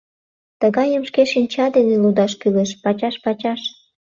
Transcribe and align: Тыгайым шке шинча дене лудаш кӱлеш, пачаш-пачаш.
Тыгайым 0.59 1.03
шке 1.09 1.23
шинча 1.31 1.65
дене 1.75 1.95
лудаш 2.03 2.33
кӱлеш, 2.41 2.71
пачаш-пачаш. 2.83 3.61